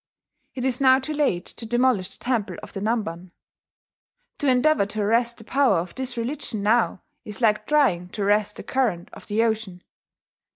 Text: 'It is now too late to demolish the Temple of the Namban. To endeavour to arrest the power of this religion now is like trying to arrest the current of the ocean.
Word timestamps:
'It 0.55 0.65
is 0.65 0.81
now 0.81 0.97
too 0.97 1.13
late 1.13 1.45
to 1.45 1.63
demolish 1.63 2.09
the 2.09 2.17
Temple 2.17 2.55
of 2.63 2.73
the 2.73 2.79
Namban. 2.79 3.29
To 4.39 4.47
endeavour 4.47 4.87
to 4.87 5.01
arrest 5.03 5.37
the 5.37 5.43
power 5.43 5.77
of 5.77 5.93
this 5.93 6.17
religion 6.17 6.63
now 6.63 7.03
is 7.23 7.39
like 7.39 7.67
trying 7.67 8.09
to 8.09 8.23
arrest 8.23 8.55
the 8.55 8.63
current 8.63 9.09
of 9.13 9.27
the 9.27 9.43
ocean. 9.43 9.83